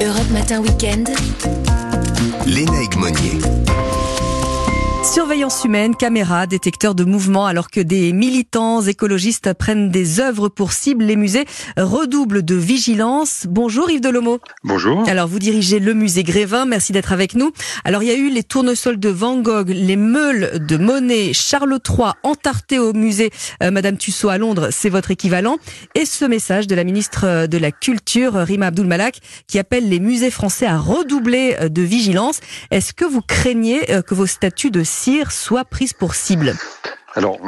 Europe 0.00 0.30
Matin 0.30 0.60
Weekend. 0.60 1.08
Léna 2.46 2.80
Egmonier. 2.82 3.38
Surveillance 5.04 5.64
humaine, 5.64 5.94
caméra, 5.94 6.46
détecteur 6.46 6.94
de 6.94 7.04
mouvement, 7.04 7.44
alors 7.44 7.70
que 7.70 7.80
des 7.80 8.14
militants 8.14 8.80
écologistes 8.80 9.52
prennent 9.52 9.90
des 9.90 10.18
œuvres 10.18 10.48
pour 10.48 10.72
cible, 10.72 11.04
les 11.04 11.16
musées 11.16 11.44
redoublent 11.76 12.42
de 12.42 12.54
vigilance. 12.54 13.44
Bonjour 13.46 13.90
Yves 13.90 14.00
Delomo. 14.00 14.40
Bonjour. 14.64 15.06
Alors 15.06 15.28
vous 15.28 15.38
dirigez 15.38 15.78
le 15.78 15.92
musée 15.92 16.24
Grévin, 16.24 16.64
merci 16.64 16.92
d'être 16.92 17.12
avec 17.12 17.34
nous. 17.34 17.52
Alors 17.84 18.02
il 18.02 18.08
y 18.08 18.12
a 18.12 18.16
eu 18.16 18.30
les 18.30 18.42
tournesols 18.42 18.98
de 18.98 19.10
Van 19.10 19.36
Gogh, 19.36 19.68
les 19.68 19.96
meules 19.96 20.64
de 20.66 20.78
Monet, 20.78 21.32
Charles 21.34 21.78
III, 21.86 22.12
entartés 22.22 22.78
au 22.78 22.94
musée 22.94 23.30
euh, 23.62 23.70
Madame 23.70 23.98
Tussaud 23.98 24.30
à 24.30 24.38
Londres, 24.38 24.68
c'est 24.70 24.90
votre 24.90 25.10
équivalent. 25.10 25.58
Et 25.94 26.06
ce 26.06 26.24
message 26.24 26.66
de 26.66 26.74
la 26.74 26.82
ministre 26.82 27.46
de 27.46 27.58
la 27.58 27.72
Culture, 27.72 28.32
Rima 28.34 28.68
Abdul 28.68 28.86
Malak, 28.86 29.18
qui 29.48 29.58
appelle 29.58 29.86
les 29.88 30.00
musées 30.00 30.30
français 30.30 30.66
à 30.66 30.78
redoubler 30.78 31.56
euh, 31.60 31.68
de 31.68 31.82
vigilance. 31.82 32.40
Est-ce 32.70 32.94
que 32.94 33.04
vous 33.04 33.20
craignez 33.20 33.92
euh, 33.92 34.00
que 34.00 34.14
vos 34.14 34.26
statuts 34.26 34.70
de 34.70 34.82
cire 34.94 35.32
soient 35.32 35.64
prises 35.64 35.92
pour 35.92 36.14
cible 36.14 36.54
Alors, 37.14 37.38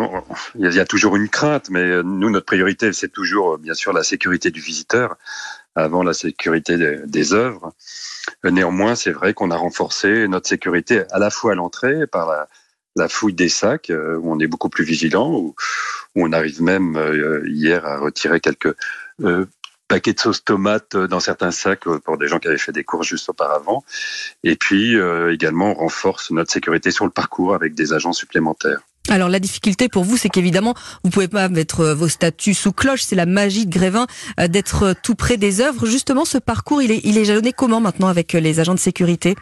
il 0.59 0.73
y 0.73 0.81
a 0.81 0.85
toujours 0.85 1.17
une 1.17 1.29
crainte, 1.29 1.71
mais 1.71 2.03
nous, 2.03 2.31
notre 2.31 2.47
priorité, 2.47 2.93
c'est 2.93 3.09
toujours, 3.09 3.59
bien 3.59 3.75
sûr, 3.75 3.93
la 3.93 4.03
sécurité 4.03 4.51
du 4.51 4.61
visiteur 4.61 5.17
avant 5.77 6.03
la 6.03 6.15
sécurité 6.15 6.77
des, 7.07 7.35
œuvres. 7.35 7.73
Néanmoins, 8.45 8.95
c'est 8.95 9.13
vrai 9.13 9.35
qu'on 9.35 9.51
a 9.51 9.57
renforcé 9.57 10.27
notre 10.27 10.49
sécurité 10.49 11.05
à 11.11 11.19
la 11.19 11.31
fois 11.31 11.53
à 11.53 11.55
l'entrée 11.55 12.07
par 12.07 12.49
la, 12.97 13.09
fouille 13.09 13.35
des 13.35 13.51
sacs, 13.51 13.93
où 13.93 14.33
on 14.33 14.41
est 14.41 14.47
beaucoup 14.47 14.71
plus 14.71 14.85
vigilant, 14.85 15.31
où, 15.31 15.55
où 16.15 16.27
on 16.27 16.33
arrive 16.33 16.63
même 16.63 16.97
euh, 16.97 17.43
hier 17.47 17.85
à 17.85 17.99
retirer 17.99 18.41
quelques 18.41 18.75
euh, 19.93 19.95
paquets 19.95 20.13
de 20.13 20.21
sauce 20.21 20.45
tomate 20.45 20.97
dans 20.97 21.21
certains 21.21 21.51
sacs 21.51 21.85
pour 22.05 22.19
des 22.19 22.29
gens 22.29 22.39
qui 22.39 22.49
avaient 22.49 22.59
fait 22.59 22.73
des 22.73 22.85
courses 22.85 23.07
juste 23.07 23.29
auparavant. 23.29 23.85
Et 24.45 24.57
puis 24.57 24.97
euh, 24.97 25.33
également, 25.33 25.71
on 25.71 25.75
renforce 25.75 26.31
notre 26.31 26.53
sécurité 26.53 26.91
sur 26.91 27.05
le 27.05 27.11
parcours 27.11 27.55
avec 27.55 27.75
des 27.75 27.93
agents 27.93 28.13
supplémentaires. 28.13 28.81
Alors 29.09 29.29
la 29.29 29.39
difficulté 29.39 29.89
pour 29.89 30.03
vous, 30.03 30.17
c'est 30.17 30.29
qu'évidemment, 30.29 30.75
vous 31.05 31.11
pouvez 31.11 31.29
pas 31.29 31.49
mettre 31.49 31.93
vos 31.93 32.09
statuts 32.09 32.55
sous 32.55 32.73
cloche. 32.73 33.03
C'est 33.03 33.15
la 33.15 33.27
magie 33.27 33.65
de 33.65 33.71
Grévin 33.71 34.07
d'être 34.37 34.95
tout 35.01 35.15
près 35.15 35.37
des 35.37 35.61
œuvres. 35.61 35.87
Justement, 35.87 36.25
ce 36.25 36.39
parcours, 36.39 36.83
il 36.83 36.91
est, 36.91 37.01
il 37.05 37.17
est 37.17 37.25
jalonné 37.25 37.53
comment 37.53 37.81
maintenant 37.81 38.09
avec 38.09 38.33
les 38.33 38.59
agents 38.59 38.75
de 38.75 38.81
sécurité? 38.81 39.37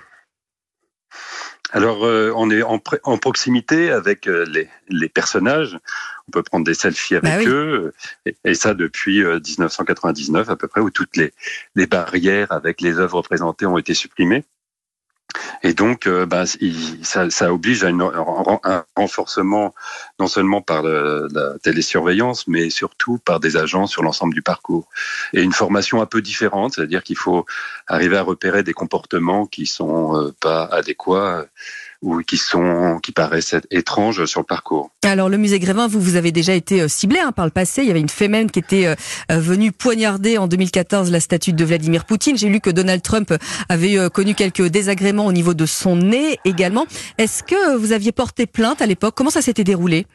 Alors, 1.75 2.06
euh, 2.06 2.33
on 2.36 2.50
est 2.50 2.62
en, 2.62 2.80
en, 3.03 3.19
proximité 3.19 3.91
avec 3.91 4.27
les, 4.27 4.69
les, 4.89 5.08
personnages. 5.08 5.77
On 6.28 6.31
peut 6.31 6.42
prendre 6.42 6.64
des 6.64 6.72
selfies 6.72 7.16
avec 7.16 7.31
bah 7.31 7.39
oui. 7.39 7.47
eux, 7.48 7.92
et, 8.27 8.36
et, 8.44 8.55
ça 8.55 8.75
depuis 8.75 9.25
1999 9.25 10.48
à 10.48 10.56
peu 10.56 10.69
près, 10.69 10.81
où 10.81 10.91
toutes 10.91 11.16
les, 11.16 11.34
les 11.75 11.86
barrières 11.86 12.53
avec 12.53 12.81
les 12.81 12.98
œuvres 12.98 13.19
représentées 13.19 13.66
ont 13.66 13.77
été 13.77 13.92
supprimées. 13.92 14.44
Et 15.63 15.75
donc, 15.75 16.07
euh, 16.07 16.27
bah, 16.27 16.45
ça, 17.03 17.53
oblige 17.53 17.85
à 17.85 17.89
un 17.89 18.85
renforcement, 18.97 19.75
non 20.19 20.27
seulement 20.27 20.63
par 20.63 20.83
la 20.83 21.59
télésurveillance, 21.63 22.47
mais 22.47 22.71
surtout 22.71 23.19
par 23.19 23.41
des 23.41 23.57
agents 23.57 23.87
sur 23.87 24.03
l'ensemble 24.03 24.35
du 24.35 24.43
parcours. 24.43 24.89
Et 25.33 25.43
une 25.43 25.53
formation 25.53 26.03
un 26.03 26.07
peu 26.07 26.23
différente, 26.23 26.75
c'est-à-dire 26.75 27.03
qu'il 27.03 27.17
faut 27.17 27.47
arriver 27.87 28.17
à 28.17 28.23
repérer 28.23 28.62
des 28.62 28.73
comportements 28.73 29.47
qui 29.47 29.67
sont 29.67 30.17
euh, 30.17 30.35
pas 30.41 30.65
adéquats 30.65 31.47
ou 32.05 32.20
qui 32.22 32.36
sont 32.36 33.00
qui 33.02 33.12
paraissent 33.12 33.56
étranges 33.70 34.24
sur 34.27 34.41
le 34.41 34.47
parcours. 34.47 34.91
Alors 35.02 35.28
le 35.28 35.38
musée 35.38 35.58
Grévin, 35.58 35.88
vous 35.88 36.00
vous 36.00 36.16
avez 36.16 36.30
déjà 36.30 36.55
été 36.55 36.86
ciblé 36.88 37.19
hein, 37.19 37.33
par 37.33 37.47
le 37.47 37.50
passé. 37.50 37.83
Il 37.83 37.88
y 37.88 37.91
avait 37.91 38.00
une 38.00 38.08
fémène 38.08 38.50
qui 38.50 38.58
était 38.58 38.86
euh, 38.86 38.94
venue 39.30 39.72
poignarder 39.72 40.38
en 40.38 40.47
2014 40.47 41.10
la 41.10 41.20
statue 41.20 41.52
de 41.52 41.64
Vladimir 41.64 42.05
Poutine. 42.05 42.36
J'ai 42.36 42.48
lu 42.48 42.60
que 42.60 42.70
Donald 42.70 43.02
Trump 43.02 43.34
avait 43.69 43.98
euh, 43.98 44.08
connu 44.08 44.34
quelques 44.34 44.66
désagréments 44.66 45.27
au 45.27 45.32
niveau 45.32 45.55
de 45.55 45.66
son 45.66 45.97
nez 45.97 46.38
également. 46.44 46.86
Est-ce 47.19 47.42
que 47.42 47.77
vous 47.77 47.92
aviez 47.92 48.12
porté 48.12 48.47
plainte 48.47 48.82
à 48.82 48.86
l'époque? 48.86 49.14
Comment 49.16 49.30
ça 49.30 49.42
s'était 49.42 49.64
déroulé? 49.64 50.06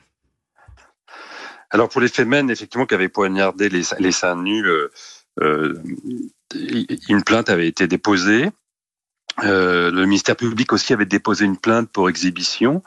Alors 1.72 1.90
pour 1.90 2.02
les 2.02 2.08
fémènes, 2.08 2.50
effectivement, 2.50 2.86
qui 2.86 2.96
avaient 2.96 3.10
poignardé 3.10 3.70
les, 3.70 3.84
les 4.00 4.12
seins 4.12 4.36
nus, 4.36 4.66
euh, 4.66 4.92
euh, 5.42 5.76
une 7.08 7.24
plainte 7.24 7.50
avait 7.50 7.68
été 7.68 7.88
déposée. 7.88 8.50
Euh, 9.44 9.92
le 9.92 10.06
ministère 10.06 10.36
public 10.36 10.74
aussi 10.74 10.94
avait 10.94 11.06
déposé 11.06 11.46
une 11.46 11.58
plainte 11.58 11.90
pour 11.92 12.10
exhibition, 12.10 12.84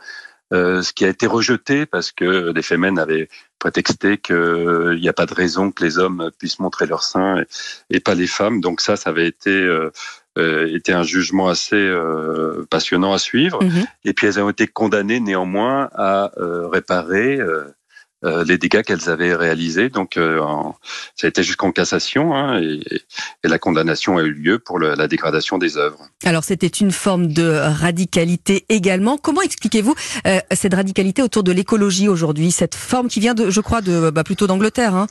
euh, 0.53 0.83
ce 0.83 0.93
qui 0.93 1.05
a 1.05 1.09
été 1.09 1.27
rejeté 1.27 1.87
parce 1.87 2.13
que 2.13 2.53
les 2.55 2.63
fémènes 2.63 2.99
avaient 2.99 3.29
prétexté 3.59 4.19
qu'il 4.19 4.99
n'y 5.01 5.09
a 5.09 5.13
pas 5.13 5.27
de 5.27 5.35
raison 5.35 5.71
que 5.71 5.83
les 5.83 5.99
hommes 5.99 6.31
puissent 6.39 6.59
montrer 6.59 6.87
leur 6.87 7.03
sein 7.03 7.39
et, 7.39 7.97
et 7.97 8.01
pas 8.01 8.15
les 8.15 8.27
femmes. 8.27 8.61
Donc 8.61 8.81
ça, 8.81 8.97
ça 8.97 9.11
avait 9.11 9.27
été 9.27 9.67
euh, 10.39 10.75
été 10.75 10.95
un 10.95 11.03
jugement 11.03 11.49
assez 11.49 11.77
euh, 11.77 12.67
passionnant 12.71 13.13
à 13.13 13.19
suivre. 13.19 13.63
Mmh. 13.63 13.85
Et 14.05 14.15
puis 14.15 14.27
elles 14.27 14.41
ont 14.41 14.49
été 14.49 14.67
condamnées 14.67 15.21
néanmoins 15.21 15.91
à 15.93 16.33
euh, 16.39 16.69
réparer 16.69 17.39
euh, 18.25 18.45
les 18.45 18.59
dégâts 18.59 18.83
qu'elles 18.83 19.09
avaient 19.09 19.35
réalisés. 19.35 19.89
Donc, 19.89 20.17
euh, 20.17 20.41
en, 20.41 20.77
ça 21.17 21.27
a 21.27 21.29
été 21.29 21.43
jusqu'en 21.43 21.73
cassation 21.73 22.35
hein, 22.35 22.61
et, 22.61 22.81
et, 23.45 23.49
la 23.49 23.59
condamnation 23.59 24.17
a 24.19 24.23
eu 24.23 24.33
lieu 24.33 24.59
pour 24.59 24.79
le, 24.79 24.95
la 24.95 25.09
dégradation 25.09 25.59
des 25.59 25.77
œuvres. 25.77 25.99
Alors, 26.25 26.45
c'était 26.45 26.67
une 26.67 26.93
forme 26.93 27.33
de 27.33 27.49
radicalité 27.53 28.65
également. 28.69 29.19
Comment 29.19 29.43
expliquez-vous 29.43 29.95
euh, 30.27 30.39
cette 30.53 30.75
radicalité 30.75 31.23
autour 31.23 31.43
de 31.43 31.53
l'écologie 31.53 32.09
aujourd'hui, 32.09 32.51
cette 32.51 32.75
forme 32.75 33.09
qui 33.09 33.21
vient 33.21 33.35
de, 33.35 33.51
je 33.51 33.61
crois, 33.61 33.81
de 33.81 34.11
bah, 34.11 34.25
plutôt 34.25 34.47
d'Angleterre 34.47 34.95
hein? 34.95 35.07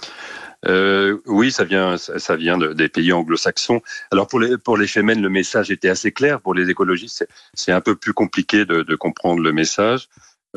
Euh, 0.68 1.18
oui, 1.26 1.52
ça 1.52 1.64
vient, 1.64 1.98
ça 1.98 2.36
vient 2.36 2.58
de, 2.58 2.74
des 2.74 2.88
pays 2.88 3.12
anglo-saxons. 3.14 3.82
Alors 4.12 4.28
pour 4.28 4.40
les 4.40 4.58
pour 4.58 4.78
les 4.78 4.86
le 4.96 5.30
message 5.30 5.72
était 5.72 5.90
assez 5.90 6.12
clair. 6.12 6.40
Pour 6.40 6.54
les 6.54 6.70
écologistes, 6.70 7.28
c'est 7.54 7.72
un 7.72 7.82
peu 7.82 7.96
plus 7.96 8.14
compliqué 8.14 8.66
de, 8.66 8.84
de 8.84 8.96
comprendre 8.96 9.42
le 9.42 9.52
message. 9.52 10.08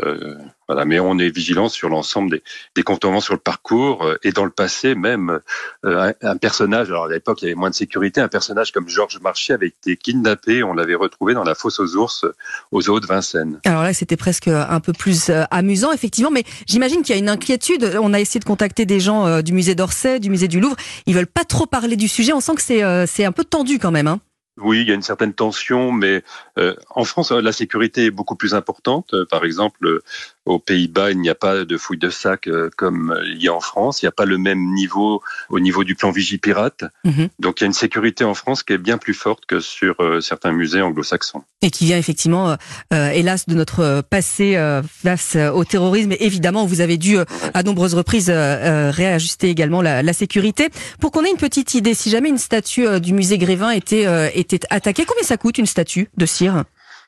Euh, 0.03 0.34
voilà, 0.66 0.84
mais 0.84 0.99
on 0.99 1.19
est 1.19 1.28
vigilant 1.28 1.69
sur 1.69 1.88
l'ensemble 1.88 2.31
des, 2.31 2.43
des 2.75 2.82
comportements 2.82 3.21
sur 3.21 3.34
le 3.34 3.38
parcours 3.38 4.05
euh, 4.05 4.16
et 4.25 4.32
dans 4.32 4.44
le 4.44 4.50
passé 4.50 4.97
même 4.97 5.41
euh, 5.84 6.12
un, 6.22 6.31
un, 6.31 6.37
personnage. 6.37 6.88
Alors 6.88 7.05
à 7.05 7.09
l'époque 7.09 7.43
il 7.43 7.44
y 7.44 7.49
avait 7.49 7.55
moins 7.55 7.71
de 7.71 7.77
sécurité. 7.77 8.21
Un 8.21 8.28
personnage 8.28 8.72
comme 8.72 8.88
Georges 8.88 9.21
Marchais 9.21 9.53
avait 9.53 9.69
été 9.69 9.97
kidnappé. 9.97 10.65
On 10.65 10.75
l'avait 10.75 10.97
retrouvé 10.97 11.34
dans 11.34 11.44
la 11.44 11.55
fosse 11.55 11.78
aux 11.78 11.97
ours 11.97 12.25
aux 12.72 12.91
eaux 12.91 12.99
de 12.99 13.06
Vincennes. 13.06 13.60
Alors 13.65 13.84
là 13.84 13.93
c'était 13.93 14.16
presque 14.16 14.49
un 14.49 14.81
peu 14.81 14.93
plus 14.93 15.31
amusant 15.50 15.93
effectivement, 15.93 16.31
mais 16.31 16.44
j'imagine 16.66 17.03
qu'il 17.03 17.15
y 17.15 17.19
a 17.19 17.21
une 17.21 17.28
inquiétude. 17.28 17.97
On 18.00 18.12
a 18.15 18.21
essayé 18.21 18.41
de 18.41 18.44
contacter 18.44 18.87
des 18.87 18.99
gens 18.99 19.43
du 19.43 19.53
musée 19.53 19.76
d'Orsay, 19.76 20.19
du 20.19 20.28
musée 20.28 20.49
du 20.49 20.59
Louvre. 20.59 20.76
Ils 21.06 21.15
veulent 21.15 21.26
pas 21.26 21.44
trop 21.44 21.66
parler 21.66 21.97
du 21.97 22.09
sujet. 22.09 22.32
On 22.32 22.41
sent 22.41 22.55
que 22.56 22.62
c'est 22.62 23.06
c'est 23.06 23.25
un 23.25 23.32
peu 23.32 23.44
tendu 23.44 23.78
quand 23.78 23.93
même. 23.93 24.09
Hein. 24.09 24.21
Oui, 24.57 24.83
il 24.83 24.89
y 24.89 24.93
a 24.93 24.95
une 24.95 25.03
certaine 25.03 25.35
tension, 25.35 25.91
mais 25.91 26.23
euh, 26.59 26.77
en 26.91 27.05
France, 27.05 27.33
la 27.33 27.53
sécurité 27.53 28.05
est 28.07 28.11
beaucoup 28.13 28.37
plus 28.37 28.55
importante. 28.55 29.13
Par 29.29 29.45
exemple, 29.45 30.01
aux 30.47 30.59
Pays-Bas, 30.59 31.10
il 31.10 31.21
n'y 31.21 31.31
a 31.31 31.34
pas 31.34 31.65
de 31.65 31.77
fouille 31.77 31.99
de 31.99 32.10
sac 32.10 32.47
euh, 32.47 32.71
comme 32.77 33.19
il 33.27 33.43
y 33.43 33.49
a 33.49 33.55
en 33.55 33.60
France. 33.60 34.03
Il 34.03 34.05
n'y 34.05 34.09
a 34.09 34.12
pas 34.12 34.25
le 34.25 34.38
même 34.38 34.75
niveau 34.75 35.22
au 35.49 35.60
niveau 35.60 35.84
du 35.84 35.94
plan 35.94 36.10
Vigipirate. 36.10 36.84
Mmh. 37.05 37.27
Donc, 37.38 37.60
il 37.60 37.65
y 37.65 37.65
a 37.65 37.66
une 37.66 37.72
sécurité 37.72 38.25
en 38.25 38.34
France 38.34 38.62
qui 38.62 38.72
est 38.72 38.78
bien 38.78 38.99
plus 38.99 39.15
forte 39.15 39.47
que 39.47 39.60
sur 39.60 39.94
euh, 40.00 40.21
certains 40.21 40.53
musées 40.53 40.82
anglo-saxons. 40.82 41.43
Et 41.62 41.71
qui 41.71 41.87
vient 41.87 41.97
effectivement, 41.97 42.56
euh, 42.93 43.10
hélas, 43.10 43.47
de 43.47 43.55
notre 43.55 44.03
passé 44.03 44.56
euh, 44.56 44.82
face 44.82 45.37
au 45.37 45.65
terrorisme. 45.65 46.12
Et 46.12 46.27
évidemment, 46.27 46.66
vous 46.66 46.81
avez 46.81 46.99
dû 46.99 47.16
à 47.55 47.62
nombreuses 47.62 47.94
reprises 47.94 48.31
réajuster 48.31 49.49
également 49.49 49.81
la, 49.81 50.03
la 50.03 50.12
sécurité. 50.12 50.69
Pour 51.00 51.11
qu'on 51.11 51.25
ait 51.25 51.31
une 51.31 51.37
petite 51.37 51.75
idée, 51.75 51.94
si 51.94 52.11
jamais 52.11 52.28
une 52.28 52.38
statue 52.38 53.00
du 53.00 53.15
musée 53.15 53.38
Grévin 53.38 53.71
était, 53.71 54.06
était 54.38 54.61
attaquée, 54.71 55.05
combien 55.06 55.25
ça 55.25 55.37
coûte 55.37 55.59
une 55.59 55.66
statue 55.66 56.09
de 56.16 56.26
cire? 56.26 56.65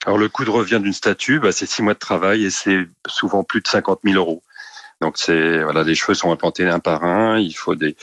Alors 0.07 0.19
le 0.19 0.29
coût 0.29 0.45
de 0.45 0.51
revient 0.51 0.79
d'une 0.81 0.93
statue, 0.93 1.41
bah, 1.41 1.51
c'est 1.51 1.67
six 1.67 1.83
mois 1.83 1.95
de 1.95 1.99
travail 1.99 2.45
et 2.45 2.51
c'est 2.51 2.87
souvent 3.09 3.43
plus 3.43 3.61
de 3.61 3.67
50 3.67 4.01
000 4.05 4.17
euros. 4.17 4.41
Donc 5.01 5.19
c'est 5.19 5.63
voilà, 5.65 5.83
les 5.83 5.97
cheveux 5.97 6.15
sont 6.15 6.31
implantés 6.31 6.65
un 6.65 6.79
par 6.79 7.05
un. 7.05 7.39
Il 7.39 7.53
faut 7.53 7.75
des, 7.75 7.97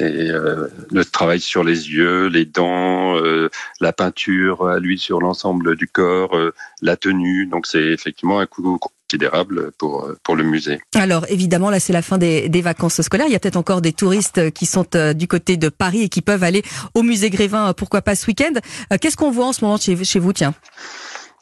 euh, 0.00 0.68
le 0.92 1.04
travail 1.04 1.40
sur 1.40 1.64
les 1.64 1.90
yeux, 1.90 2.26
les 2.26 2.44
dents, 2.44 3.16
euh, 3.16 3.48
la 3.80 3.94
peinture 3.94 4.68
à 4.68 4.78
l'huile 4.78 4.98
sur 4.98 5.18
l'ensemble 5.18 5.76
du 5.76 5.88
corps, 5.88 6.36
euh, 6.36 6.54
la 6.82 6.98
tenue. 6.98 7.46
Donc 7.46 7.66
c'est 7.66 7.86
effectivement 7.86 8.38
un 8.38 8.46
coût 8.46 8.78
considérable 8.78 9.72
pour 9.78 10.08
pour 10.22 10.36
le 10.36 10.44
musée. 10.44 10.78
Alors 10.94 11.24
évidemment 11.30 11.70
là 11.70 11.80
c'est 11.80 11.94
la 11.94 12.02
fin 12.02 12.18
des, 12.18 12.50
des, 12.50 12.60
vacances 12.60 13.00
scolaires. 13.00 13.26
Il 13.26 13.32
y 13.32 13.36
a 13.36 13.40
peut-être 13.40 13.56
encore 13.56 13.80
des 13.80 13.94
touristes 13.94 14.52
qui 14.52 14.66
sont 14.66 14.86
du 15.14 15.26
côté 15.26 15.56
de 15.56 15.70
Paris 15.70 16.02
et 16.02 16.08
qui 16.10 16.20
peuvent 16.20 16.44
aller 16.44 16.62
au 16.94 17.02
musée 17.02 17.30
Grévin. 17.30 17.72
Pourquoi 17.72 18.02
pas 18.02 18.14
ce 18.14 18.26
week-end 18.26 18.52
Qu'est-ce 19.00 19.16
qu'on 19.16 19.30
voit 19.30 19.46
en 19.46 19.52
ce 19.54 19.64
moment 19.64 19.78
chez, 19.78 20.04
chez 20.04 20.18
vous 20.18 20.34
Tiens? 20.34 20.54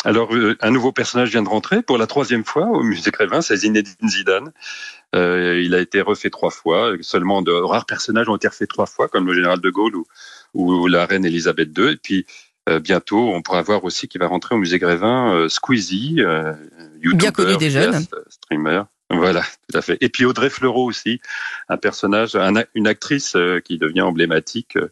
Alors, 0.04 0.34
euh, 0.34 0.56
un 0.60 0.70
nouveau 0.70 0.92
personnage 0.92 1.30
vient 1.30 1.42
de 1.42 1.48
rentrer 1.48 1.82
pour 1.82 1.98
la 1.98 2.06
troisième 2.06 2.44
fois 2.44 2.66
au 2.66 2.82
musée 2.82 3.10
Grévin, 3.10 3.42
c'est 3.42 3.56
Zinedine 3.56 4.08
Zidane. 4.08 4.52
Euh, 5.14 5.60
il 5.60 5.74
a 5.74 5.80
été 5.80 6.00
refait 6.00 6.30
trois 6.30 6.50
fois. 6.50 6.92
Seulement 7.00 7.42
de 7.42 7.52
rares 7.52 7.86
personnages 7.86 8.28
ont 8.28 8.36
été 8.36 8.48
refaits 8.48 8.68
trois 8.68 8.86
fois, 8.86 9.08
comme 9.08 9.26
le 9.26 9.34
général 9.34 9.60
de 9.60 9.70
Gaulle 9.70 9.96
ou, 9.96 10.06
ou 10.54 10.86
la 10.86 11.06
reine 11.06 11.24
Elisabeth 11.24 11.76
II. 11.76 11.92
Et 11.92 11.96
puis, 11.96 12.26
euh, 12.68 12.78
bientôt, 12.80 13.32
on 13.32 13.42
pourra 13.42 13.62
voir 13.62 13.84
aussi 13.84 14.08
qu'il 14.08 14.20
va 14.20 14.28
rentrer 14.28 14.54
au 14.54 14.58
musée 14.58 14.78
Grévin 14.78 15.34
euh, 15.34 15.48
Squeezie, 15.48 16.22
YouTuber, 17.00 17.16
bien 17.16 17.32
connu 17.32 17.56
des 17.56 17.70
jeunes, 17.70 18.04
streamer. 18.28 18.82
Voilà, 19.10 19.42
tout 19.70 19.78
à 19.78 19.80
fait. 19.80 19.96
Et 20.02 20.10
puis 20.10 20.26
Audrey 20.26 20.50
Fleurot 20.50 20.84
aussi, 20.84 21.20
un 21.70 21.78
personnage, 21.78 22.36
une 22.74 22.86
actrice 22.86 23.36
euh, 23.36 23.58
qui 23.58 23.78
devient 23.78 24.02
emblématique 24.02 24.76
euh, 24.76 24.90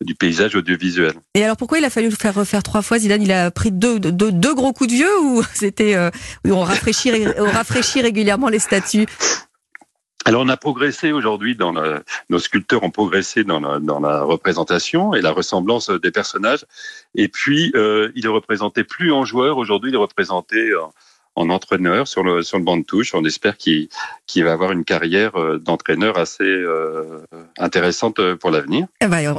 du 0.00 0.14
paysage 0.14 0.54
audiovisuel. 0.54 1.12
Et 1.34 1.44
alors 1.44 1.58
pourquoi 1.58 1.78
il 1.78 1.84
a 1.84 1.90
fallu 1.90 2.08
le 2.08 2.16
faire 2.16 2.34
refaire 2.34 2.62
trois 2.62 2.80
fois? 2.80 2.98
Zidane, 2.98 3.22
il 3.22 3.32
a 3.32 3.50
pris 3.50 3.70
deux, 3.70 4.00
deux, 4.00 4.32
deux 4.32 4.54
gros 4.54 4.72
coups 4.72 4.88
de 4.90 4.94
vieux 4.94 5.20
ou 5.20 5.42
c'était 5.54 5.94
euh, 5.96 6.10
on 6.46 6.62
rafraîchit, 6.62 7.12
on 7.36 7.50
rafraîchit 7.50 8.00
régulièrement 8.00 8.48
les 8.48 8.58
statues 8.58 9.06
alors 10.24 10.42
on 10.42 10.48
a 10.50 10.58
progressé 10.58 11.10
aujourd'hui 11.10 11.56
dans 11.56 11.72
nos 12.28 12.38
sculpteurs 12.38 12.82
ont 12.82 12.90
progressé 12.90 13.44
dans 13.44 13.60
la, 13.60 13.78
dans 13.78 13.98
la, 13.98 14.20
représentation 14.20 15.14
et 15.14 15.22
la 15.22 15.30
ressemblance 15.30 15.88
des 15.88 16.10
personnages. 16.10 16.66
Et 17.14 17.28
puis 17.28 17.72
euh, 17.74 18.12
il 18.14 18.26
est 18.26 18.28
représenté 18.28 18.84
plus 18.84 19.10
en 19.10 19.24
joueur 19.24 19.56
aujourd'hui, 19.56 19.90
il 19.90 19.94
est 19.94 19.98
représenté 19.98 20.74
en, 20.76 20.92
en 21.38 21.50
entraîneur 21.50 22.08
sur 22.08 22.22
le, 22.22 22.42
sur 22.42 22.58
le 22.58 22.64
banc 22.64 22.76
de 22.76 22.82
touche. 22.82 23.14
On 23.14 23.24
espère 23.24 23.56
qu'il 23.56 23.88
va 24.36 24.52
avoir 24.52 24.72
une 24.72 24.84
carrière 24.84 25.36
euh, 25.36 25.58
d'entraîneur 25.58 26.18
assez 26.18 26.44
euh, 26.44 27.24
intéressante 27.58 28.18
euh, 28.18 28.36
pour 28.36 28.50
l'avenir. 28.50 28.86
Eh 29.00 29.06
ben, 29.06 29.34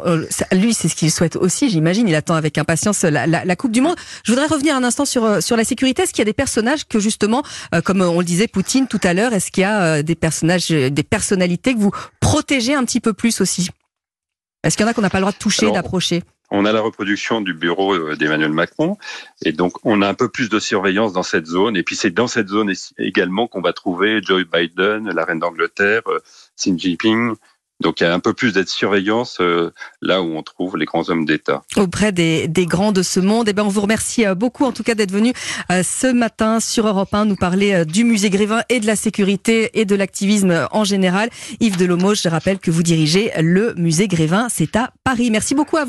lui, 0.54 0.74
c'est 0.74 0.88
ce 0.88 0.96
qu'il 0.96 1.12
souhaite 1.12 1.36
aussi, 1.36 1.70
j'imagine. 1.70 2.08
Il 2.08 2.16
attend 2.16 2.36
avec 2.36 2.58
impatience 2.58 3.04
la, 3.04 3.28
la, 3.28 3.44
la, 3.44 3.56
Coupe 3.56 3.72
du 3.72 3.82
Monde. 3.82 3.98
Je 4.24 4.32
voudrais 4.32 4.48
revenir 4.48 4.76
un 4.76 4.84
instant 4.84 5.06
sur, 5.06 5.44
sur 5.44 5.58
la 5.58 5.64
sécurité. 5.64 6.04
Est-ce 6.04 6.14
qu'il 6.14 6.22
y 6.22 6.24
a 6.24 6.26
des 6.26 6.34
personnages 6.34 6.88
que 6.88 7.00
justement, 7.00 7.44
comme 7.84 8.02
on 8.02 8.20
le 8.20 8.26
disait 8.26 8.48
Poutine 8.48 8.88
tout 8.88 9.02
à 9.04 9.14
l'heure, 9.14 9.34
est-ce 9.34 9.52
qu'il 9.52 9.62
y 9.62 9.66
a 9.66 10.02
des 10.02 10.16
personnages, 10.16 10.70
des 10.70 11.04
personnalités 11.04 11.74
que 11.74 11.80
vous 11.80 11.92
protégez 12.22 12.74
un 12.74 12.86
petit 12.86 13.02
peu 13.02 13.12
plus 13.12 13.42
aussi? 13.42 13.70
Est-ce 14.64 14.78
qu'il 14.78 14.86
y 14.86 14.88
en 14.88 14.92
a 14.92 14.94
qu'on 14.94 15.02
n'a 15.02 15.10
pas 15.10 15.20
le 15.20 15.24
droit 15.24 15.34
de 15.34 15.38
toucher, 15.38 15.70
d'approcher? 15.72 16.24
On 16.52 16.66
a 16.66 16.72
la 16.72 16.82
reproduction 16.82 17.42
du 17.42 17.54
bureau 17.54 17.94
euh, 17.94 18.16
d'Emmanuel 18.16 18.52
Macron, 18.52 18.98
et 19.44 19.52
donc 19.52 19.74
on 19.84 20.02
a 20.02 20.08
un 20.08 20.14
peu 20.14 20.30
plus 20.30 20.50
de 20.50 20.60
surveillance 20.60 21.14
dans 21.14 21.24
cette 21.24 21.46
zone. 21.46 21.78
Et 21.78 21.84
puis 21.84 21.96
c'est 21.96 22.12
dans 22.12 22.28
cette 22.28 22.50
zone 22.50 22.74
également 22.98 23.48
qu'on 23.48 23.62
va 23.62 23.74
trouver 23.74 24.22
Joe 24.24 24.44
Biden, 24.46 25.10
la 25.10 25.26
reine 25.26 25.40
d'Angleterre, 25.40 26.02
euh, 26.08 26.20
Xi 26.58 26.78
Jinping, 26.78 27.36
donc 27.82 28.02
il 28.02 28.04
y 28.04 28.08
a 28.08 28.14
un 28.14 28.20
peu 28.20 28.34
plus 28.34 28.52
de 28.52 28.62
surveillance 28.68 29.38
euh, 29.40 29.72
là 30.02 30.22
où 30.22 30.36
on 30.36 30.44
trouve 30.44 30.76
les 30.76 30.84
grands 30.84 31.10
hommes 31.10 31.24
d'État. 31.24 31.64
Auprès 31.78 32.12
des, 32.12 32.50
grands 32.66 32.92
de 32.92 33.02
ce 33.02 33.22
monde, 33.22 33.48
eh 33.48 33.54
ben 33.54 33.64
on 33.64 33.70
vous 33.70 33.80
remercie 33.80 34.26
beaucoup 34.36 34.66
en 34.66 34.74
tout 34.74 34.84
cas 34.84 34.96
d'être 34.96 35.14
venu 35.14 35.32
ce 35.70 36.12
matin 36.12 36.60
sur 36.60 36.86
Europe 36.88 37.14
1 37.14 37.24
nous 37.24 37.38
parler 37.38 37.86
du 37.86 38.04
musée 38.04 38.30
Grévin 38.30 38.64
et 38.68 38.82
de 38.82 38.86
la 38.86 38.98
sécurité 38.98 39.70
et 39.80 39.86
de 39.86 39.96
l'activisme 39.96 40.68
en 40.72 40.84
général. 40.84 41.30
Yves 41.62 41.78
Delomo, 41.78 42.16
je 42.16 42.28
rappelle 42.28 42.60
que 42.60 42.70
vous 42.70 42.84
dirigez 42.84 43.32
le 43.40 43.74
musée 43.76 44.10
Grévin, 44.10 44.48
c'est 44.50 44.76
à 44.76 44.92
Paris. 45.06 45.32
Merci 45.32 45.56
beaucoup 45.56 45.78
à 45.78 45.86
vous. 45.86 45.88